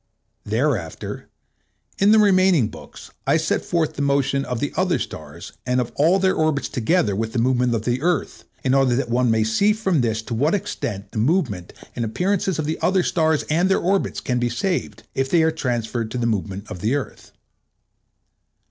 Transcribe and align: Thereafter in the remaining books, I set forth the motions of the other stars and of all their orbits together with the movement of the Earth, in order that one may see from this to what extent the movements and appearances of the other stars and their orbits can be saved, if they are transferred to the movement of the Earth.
Thereafter 0.45 1.27
in 1.99 2.11
the 2.11 2.17
remaining 2.17 2.69
books, 2.69 3.11
I 3.27 3.37
set 3.37 3.63
forth 3.63 3.93
the 3.93 4.01
motions 4.01 4.47
of 4.47 4.59
the 4.59 4.73
other 4.75 4.97
stars 4.97 5.53
and 5.63 5.79
of 5.79 5.91
all 5.93 6.17
their 6.17 6.33
orbits 6.33 6.69
together 6.69 7.15
with 7.15 7.33
the 7.33 7.37
movement 7.37 7.75
of 7.75 7.83
the 7.83 8.01
Earth, 8.01 8.45
in 8.63 8.73
order 8.73 8.95
that 8.95 9.09
one 9.11 9.29
may 9.29 9.43
see 9.43 9.73
from 9.73 10.01
this 10.01 10.23
to 10.23 10.33
what 10.33 10.55
extent 10.55 11.11
the 11.11 11.19
movements 11.19 11.75
and 11.95 12.03
appearances 12.03 12.57
of 12.57 12.65
the 12.65 12.79
other 12.81 13.03
stars 13.03 13.43
and 13.43 13.69
their 13.69 13.77
orbits 13.77 14.21
can 14.21 14.39
be 14.39 14.49
saved, 14.49 15.03
if 15.13 15.29
they 15.29 15.43
are 15.43 15.51
transferred 15.51 16.09
to 16.09 16.17
the 16.17 16.25
movement 16.25 16.71
of 16.71 16.79
the 16.81 16.95
Earth. 16.95 17.31